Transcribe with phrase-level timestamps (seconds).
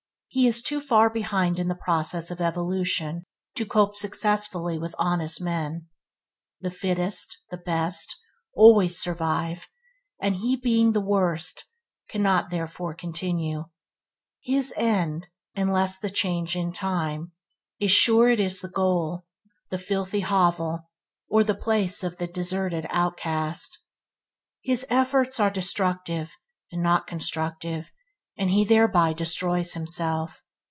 [0.33, 5.41] He is too far behind in the process of evolution to cope successfully with honest
[5.41, 5.87] man.
[6.61, 8.15] The fittest, the best,
[8.53, 9.67] always survive,
[10.21, 11.65] and he being the worst,
[12.07, 13.65] cannot therefore continue.
[14.39, 17.33] His end, unless the change in time,
[17.81, 19.25] is sure it is the goal,
[19.69, 20.89] the filthy hovel,
[21.27, 23.77] or the place of the deserted outcast.
[24.61, 26.37] His efforts are destructive,
[26.71, 27.91] and not constructive,
[28.37, 30.41] and he thereby destroys himself.